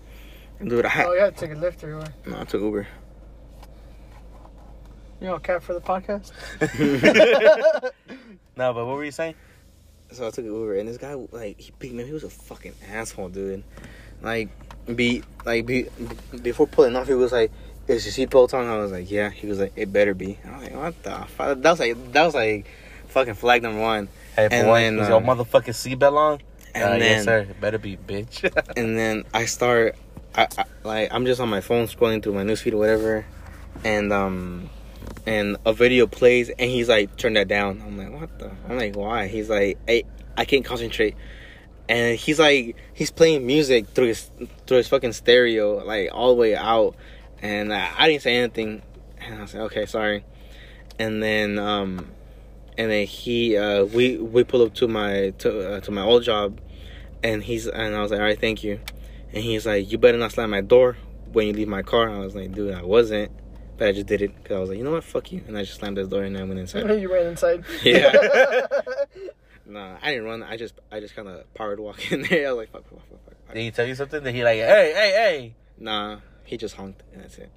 [0.62, 2.12] Dude, I had, Oh yeah, take a Lyft everywhere.
[2.26, 2.86] no, I took Uber.
[5.20, 6.32] You know, cat for the podcast.
[8.60, 9.36] No, but what were you saying?
[10.12, 12.02] So I took an Uber, and this guy like he picked me.
[12.02, 12.06] up.
[12.06, 13.62] He was a fucking asshole, dude.
[14.22, 14.48] Like,
[14.94, 15.86] be like be
[16.42, 17.50] before pulling off, he was like,
[17.86, 20.52] "Is your seatbelt on?" I was like, "Yeah." He was like, "It better be." I
[20.52, 22.66] was like, "What the fuck?" That was like that was like
[23.08, 24.08] fucking flag number one.
[24.36, 26.40] Hey, And one, then, is your um, motherfucking seatbelt on?
[26.74, 27.38] And uh, then yes, sir.
[27.40, 28.44] It better be, bitch.
[28.76, 29.96] and then I start,
[30.34, 33.26] I, I like I'm just on my phone scrolling through my newsfeed or whatever,
[33.84, 34.70] and um,
[35.26, 37.82] and a video plays, and he's like, turn that down.
[37.84, 38.50] I'm like, what the?
[38.68, 39.28] I'm like, why?
[39.28, 40.04] He's like, hey,
[40.36, 41.16] I can't concentrate,
[41.88, 44.30] and he's like, he's playing music through his
[44.66, 46.96] through his fucking stereo, like all the way out,
[47.42, 48.82] and I, I didn't say anything,
[49.18, 50.24] and I was like, okay, sorry,
[50.98, 52.10] and then um.
[52.78, 56.22] And then he, uh, we we pull up to my to uh, to my old
[56.22, 56.60] job,
[57.22, 58.80] and he's and I was like, all right, thank you.
[59.34, 60.96] And he's like, you better not slam my door
[61.32, 62.08] when you leave my car.
[62.08, 63.32] I was like, dude, I wasn't,
[63.80, 65.56] but I just did it because I was like, you know what, fuck you, and
[65.56, 66.82] I just slammed his door and I went inside.
[67.00, 67.64] you ran inside.
[67.82, 68.12] Yeah.
[69.66, 70.42] nah, I didn't run.
[70.42, 72.48] I just I just kind of powered walk in there.
[72.48, 73.54] I was like, fuck, fuck, fuck, fuck, fuck.
[73.54, 74.22] Did he tell you something?
[74.22, 75.54] Did he like, hey, hey, hey?
[75.78, 77.50] Nah, he just honked and that's it.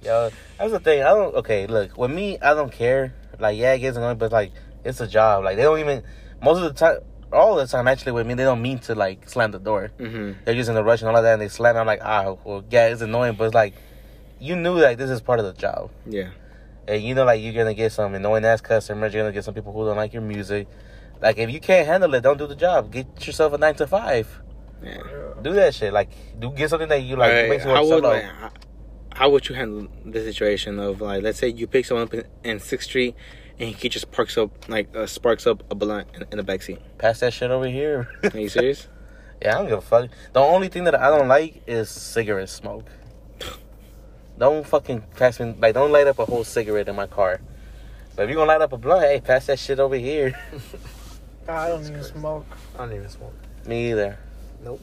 [0.00, 1.02] Yo, that's the thing.
[1.02, 1.34] I don't.
[1.34, 3.14] Okay, look, with me, I don't care.
[3.40, 4.52] Like, yeah, it gets annoying, but like,
[4.84, 5.42] it's a job.
[5.42, 6.04] Like, they don't even.
[6.40, 6.98] Most of the time,
[7.32, 9.90] all the time, actually, with me, they don't mean to like slam the door.
[9.98, 11.76] hmm They're just in a rush and all of that, and they slam.
[11.76, 13.74] I'm like, ah, well, yeah, it's annoying, but it's like,
[14.44, 16.30] you knew like this is part of the job, Yeah.
[16.86, 19.12] and you know like you're gonna get some annoying ass customers.
[19.14, 20.68] You're gonna get some people who don't like your music.
[21.22, 22.92] Like, if you can't handle it, don't do the job.
[22.92, 24.28] Get yourself a nine to five.
[24.82, 24.98] Yeah.
[25.42, 25.92] Do that shit.
[25.92, 27.30] Like, do get something that you like.
[27.30, 28.24] Alright, makes you how would like,
[29.14, 32.24] how would you handle the situation of like, let's say you pick someone up in,
[32.42, 33.14] in Sixth Street,
[33.58, 36.80] and he just parks up like uh, sparks up a blunt in, in the backseat.
[36.98, 38.08] Pass that shit over here.
[38.22, 38.88] Are you serious?
[39.42, 40.10] Yeah, I don't give a fuck.
[40.32, 42.86] The only thing that I don't like is cigarette smoke.
[44.38, 47.40] Don't fucking pass me like don't light up a whole cigarette in my car.
[48.16, 50.38] But if you gonna light up a blunt, hey, pass that shit over here.
[51.48, 52.46] I don't even smoke.
[52.74, 53.34] I don't even smoke.
[53.66, 54.18] me either.
[54.64, 54.80] Nope,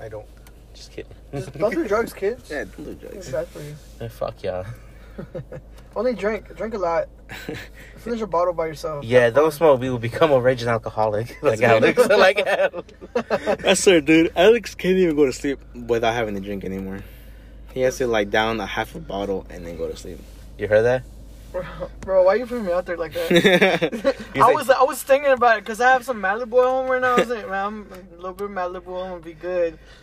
[0.00, 0.26] I don't.
[0.74, 1.12] Just kidding.
[1.58, 2.48] Don't do drugs, kids.
[2.48, 3.16] Yeah, don't do drugs.
[3.16, 3.74] It's bad for you.
[3.98, 4.64] Man, fuck y'all.
[5.96, 6.56] Only drink.
[6.56, 7.08] Drink a lot.
[7.96, 9.04] Finish a bottle by yourself.
[9.04, 9.80] Yeah, don't smoke.
[9.80, 12.08] We will become a raging alcoholic like Alex.
[12.08, 12.92] like Alex.
[13.62, 14.32] That's sir, dude.
[14.36, 17.00] Alex can't even go to sleep without having to drink anymore.
[17.78, 20.18] He has to like down a half a bottle and then go to sleep.
[20.58, 21.04] You heard that?
[21.52, 21.62] Bro,
[22.00, 24.16] bro, why you putting me out there like that?
[24.34, 26.90] I like- was I was thinking about it because I have some Malibu at home
[26.90, 27.14] right now.
[27.14, 29.00] I was like, man, I'm a little bit Malibu.
[29.04, 29.78] I'm gonna be good.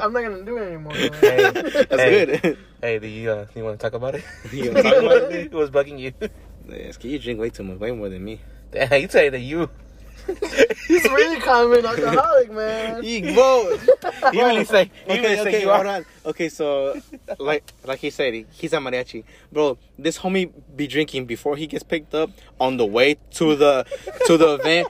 [0.00, 0.92] I'm not gonna do it anymore.
[0.94, 2.38] Hey, That's Hey.
[2.38, 2.58] good.
[2.80, 4.22] Hey, do you uh, you want to talk about it?
[4.52, 5.46] You wanna talk about it?
[5.46, 6.12] it was bugging you.
[6.68, 8.38] yes, you drink way too much, way more than me.
[8.70, 9.68] Damn, you say that you.
[10.86, 13.02] He's really kind of an alcoholic, man.
[13.02, 13.88] He both.
[14.32, 14.84] You really say.
[14.84, 15.96] You Okay, really say okay, you hold are.
[15.96, 16.06] on.
[16.26, 17.00] Okay, so
[17.38, 19.78] like like he said, he- he's a mariachi, bro.
[19.98, 23.86] This homie be drinking before he gets picked up on the way to the
[24.26, 24.88] to the event,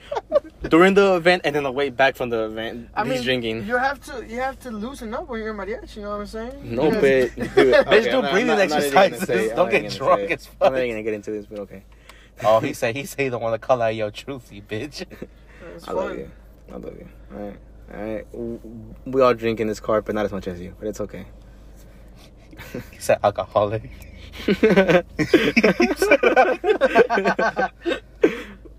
[0.69, 2.89] during the event, and then the way back from the event.
[2.93, 3.65] I he's mean, drinking.
[3.65, 5.97] You have to you have to loosen up when you're mariachi.
[5.97, 6.75] You know what I'm saying?
[6.75, 8.75] No, Because- but dude, Bitch, do I'm breathing I'm not even gonna
[9.15, 9.51] exercises.
[9.55, 11.83] Don't get drunk say- as I'm not even gonna get into this, but okay.
[12.43, 15.05] Oh, he said he said he don't want to call out your truth, you bitch.
[15.87, 16.31] I love you.
[16.71, 17.09] I love you.
[17.33, 17.57] All right.
[17.93, 18.27] All right.
[19.05, 20.75] We all drink in this car, but not as much as you.
[20.79, 21.25] But it's okay.
[22.91, 23.89] He said alcoholic.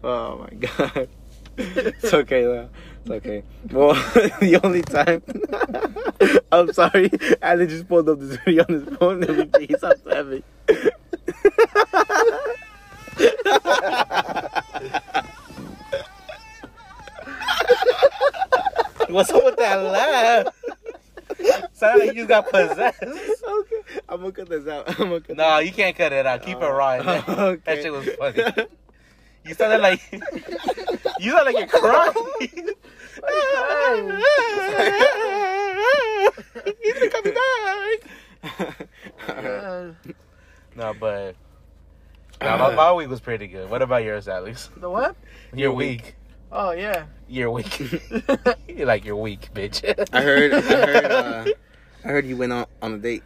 [0.05, 1.09] oh my god.
[1.57, 2.68] It's okay though.
[3.03, 3.42] It's okay.
[3.70, 3.94] Well,
[4.40, 5.23] the only time
[6.53, 7.11] I'm sorry,
[7.42, 10.42] Ali just pulled up this video on his phone and he stopped laughing.
[19.09, 20.46] What's up with that laugh?
[21.72, 23.02] Sound like you got possessed.
[23.02, 23.76] okay,
[24.09, 24.88] I'm gonna cut this out.
[25.00, 26.42] I'm gonna cut No, you can't cut it out.
[26.42, 26.94] Keep it raw.
[26.94, 27.24] in there.
[27.28, 27.62] Okay.
[27.64, 28.42] That shit was funny.
[29.44, 30.00] You sounded like
[31.18, 32.14] you sound like you're crying.
[36.83, 37.24] He's come
[39.26, 39.94] back.
[40.76, 41.35] No, but
[42.40, 43.68] no, my, my week was pretty good.
[43.70, 44.70] What about yours, Alex?
[44.76, 45.14] the what?
[45.55, 46.16] Your week.
[46.53, 47.05] Oh yeah.
[47.29, 47.81] Your week.
[48.68, 49.85] you're like your week, bitch.
[50.12, 50.53] I heard.
[50.55, 51.05] I heard.
[51.07, 51.44] Uh,
[52.05, 53.22] I heard you went on on a date.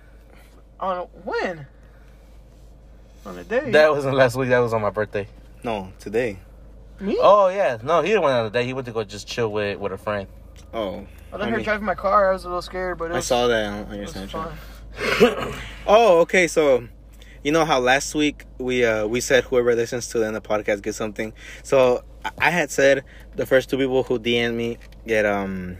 [0.80, 1.66] On a- when?
[3.24, 3.70] On a day.
[3.70, 4.48] That wasn't last week.
[4.50, 5.26] That was on my birthday.
[5.62, 6.38] No, today.
[7.00, 7.16] Me?
[7.20, 8.66] Oh yeah, no, he didn't went on a date.
[8.66, 10.28] He went to go just chill with with a friend.
[10.72, 12.30] Oh, I let I her mean- drive my car.
[12.30, 14.04] I was a little scared, but it I was, saw that on, on it your
[14.04, 14.52] was Snapchat.
[15.50, 15.54] fun.
[15.86, 16.46] Oh, okay.
[16.46, 16.86] So,
[17.44, 20.42] you know how last week we uh we said whoever listens to the end of
[20.42, 21.32] the podcast gets something.
[21.62, 23.04] So I- I had said
[23.36, 25.76] the first two people who DM me get um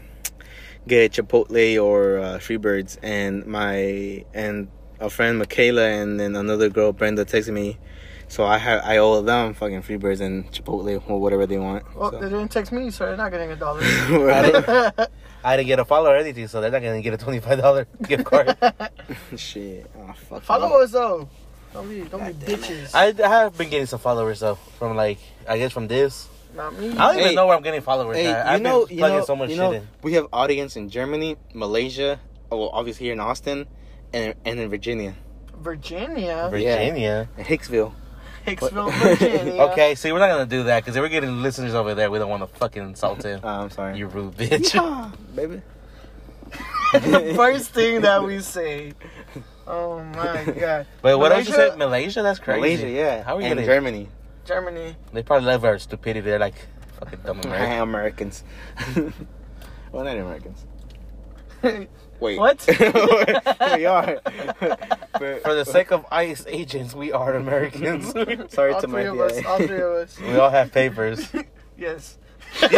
[0.87, 4.69] get Chipotle or uh, Freebirds, and my and
[5.01, 7.79] a friend Michaela and then another girl Brenda texted me.
[8.29, 11.85] So I have I owe them fucking Freebirds and Chipotle or whatever they want.
[11.95, 12.21] Well, so.
[12.21, 13.81] they didn't text me, so they're not getting a dollar.
[15.45, 17.59] I didn't get a follow or anything, so they're not gonna get a twenty five
[17.59, 18.57] dollar gift card.
[19.37, 19.91] Shit.
[19.99, 20.43] Oh fuck.
[20.43, 21.29] Follow us though.
[21.75, 22.95] Don't be, don't be God damn bitches.
[22.95, 26.29] I, I have been getting some followers though from like I guess from this.
[26.55, 26.91] not me.
[26.93, 27.21] I don't Hey.
[27.25, 28.17] even know where I'm getting followers.
[28.17, 28.47] Hey, at.
[28.47, 29.89] you I've know, been you plugging know, so much you know, shit in.
[30.03, 33.67] we have audience in Germany, Malaysia, oh, well, obviously here in Austin,
[34.13, 35.15] and and in Virginia,
[35.59, 37.29] Virginia, Virginia.
[37.37, 37.93] in Hicksville.
[38.47, 39.63] Hicksville, Virginia.
[39.73, 42.11] Okay, see, we're not gonna do that because we're getting listeners over there.
[42.11, 43.41] We don't want to fucking insult them.
[43.43, 43.99] Oh, I'm sorry.
[43.99, 44.71] You rude bitch.
[44.71, 45.63] Yeehaw, baby.
[46.93, 48.93] the first thing that we say.
[49.67, 50.87] Oh my god.
[51.03, 51.71] But what else you Malaysia?
[51.71, 51.79] said?
[51.79, 52.23] Malaysia?
[52.23, 52.61] That's crazy.
[52.61, 53.23] Malaysia, yeah.
[53.23, 53.67] How are you and gonna?
[53.67, 54.09] Germany.
[54.45, 54.97] Germany.
[55.13, 56.21] They probably love our stupidity.
[56.21, 56.55] They're like
[56.99, 58.45] fucking dumb Americans.
[58.95, 59.13] Americans.
[59.93, 60.65] well, not Americans.
[62.21, 62.39] Wait.
[62.39, 62.65] What?
[62.69, 64.21] we are.
[65.43, 68.11] For the sake of ICE agents, we are Americans.
[68.53, 69.45] Sorry all to three my of us.
[69.45, 70.21] All three of us.
[70.21, 71.29] we all have papers.
[71.77, 72.19] Yes.
[72.63, 72.71] All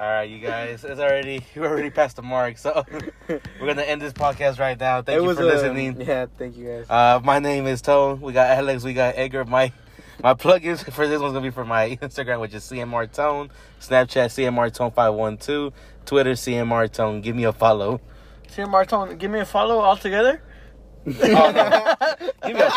[0.00, 0.84] right, you guys.
[0.84, 2.84] It's already we're already past the mark, so
[3.28, 5.02] we're gonna end this podcast right now.
[5.02, 6.00] Thank it you was for um, listening.
[6.00, 6.90] Yeah, thank you guys.
[6.90, 8.20] Uh, my name is Tone.
[8.20, 8.82] We got Alex.
[8.82, 9.44] We got Edgar.
[9.44, 9.72] My
[10.22, 14.26] my plugins for this one's gonna be for my Instagram, which is CMR Tone, Snapchat
[14.26, 15.72] CMR Tone five one two,
[16.04, 17.20] Twitter CMR Tone.
[17.20, 18.00] Give me a follow.
[18.48, 20.42] CMR Tone, give me a follow all together.
[21.06, 22.26] Oh, no.
[22.46, 22.70] Give me a.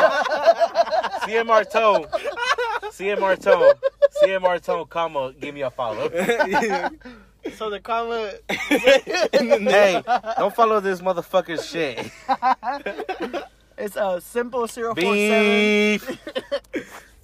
[1.26, 2.06] CMR Tone.
[2.92, 3.74] CMR Tone.
[4.24, 5.34] CMR Tone, comma.
[5.40, 6.10] Give me a follow.
[7.56, 8.34] So the comma.
[8.50, 10.04] hey,
[10.38, 12.12] don't follow this motherfucker's shit.
[13.80, 14.96] It's a uh, simple 047.
[14.96, 16.20] Beef.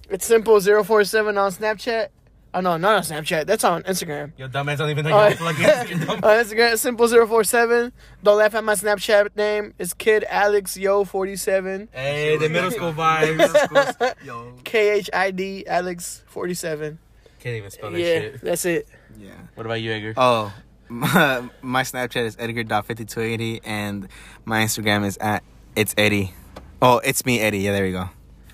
[0.08, 2.08] It's simple 047 on Snapchat.
[2.56, 3.44] Oh no, not on Snapchat.
[3.46, 4.32] That's on Instagram.
[4.38, 5.90] Your dumbass don't even know Oh, your plugins.
[5.90, 7.92] You dumb- on Instagram, simple 047.
[8.22, 9.74] Don't laugh at my Snapchat name.
[9.78, 11.90] It's Kid Alex Yo 47.
[11.92, 14.14] Hey, the middle school vibes.
[14.24, 14.54] Yo.
[14.64, 16.98] K H I D Alex 47.
[17.40, 18.40] Can't even spell that Yeah, shit.
[18.40, 18.88] that's it.
[19.18, 19.32] Yeah.
[19.54, 20.14] What about you, Edgar?
[20.16, 20.50] Oh,
[20.88, 24.08] my, my Snapchat is edgar.5280 and
[24.46, 25.42] my Instagram is at
[25.76, 26.32] it's Eddie.
[26.80, 27.58] Oh, it's me, Eddie.
[27.58, 28.08] Yeah, there we go.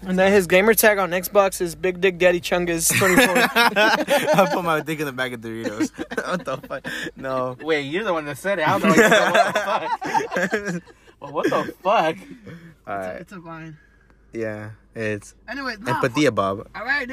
[0.05, 3.25] And then his gamer tag on Xbox is Big Dick Daddy Chungus 24.
[3.29, 5.91] I put my dick in the bag of Doritos.
[6.27, 6.87] what the fuck?
[7.17, 7.57] No.
[7.61, 8.69] Wait, you're the one that said it.
[8.69, 10.83] I don't know what the fuck.
[11.21, 12.17] well, what the fuck?
[12.87, 13.21] All right.
[13.21, 13.77] it's a vine.
[14.33, 16.67] Yeah, it's Anyway, nah, Empathia Bob.
[16.75, 17.11] All right,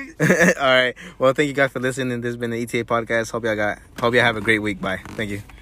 [0.57, 0.95] all right.
[1.17, 2.21] Well, thank you guys for listening.
[2.21, 3.31] This has been the ETA podcast.
[3.31, 3.79] Hope y'all got.
[3.99, 4.79] Hope y'all have a great week.
[4.79, 5.01] Bye.
[5.09, 5.41] Thank you.